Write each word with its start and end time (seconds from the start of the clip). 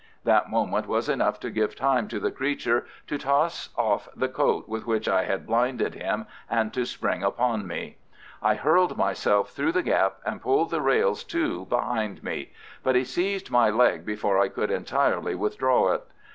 That 0.23 0.49
moment 0.49 0.87
was 0.87 1.07
enough 1.07 1.39
to 1.41 1.51
give 1.51 1.75
time 1.75 2.07
to 2.07 2.19
the 2.19 2.31
creature 2.31 2.87
to 3.05 3.19
toss 3.19 3.69
off 3.77 4.09
the 4.15 4.29
coat 4.29 4.67
with 4.67 4.87
which 4.87 5.07
I 5.07 5.25
had 5.25 5.45
blinded 5.45 5.93
him 5.93 6.25
and 6.49 6.73
to 6.73 6.85
spring 6.87 7.21
upon 7.21 7.67
me. 7.67 7.97
I 8.41 8.55
hurled 8.55 8.97
myself 8.97 9.51
through 9.51 9.73
the 9.73 9.83
gap 9.83 10.15
and 10.25 10.41
pulled 10.41 10.71
the 10.71 10.81
rails 10.81 11.23
to 11.25 11.65
behind 11.65 12.23
me, 12.23 12.51
but 12.81 12.95
he 12.95 13.03
seized 13.03 13.51
my 13.51 13.69
leg 13.69 14.03
before 14.03 14.39
I 14.39 14.47
could 14.49 14.71
entirely 14.71 15.35
withdraw 15.35 15.91
it. 15.91 16.03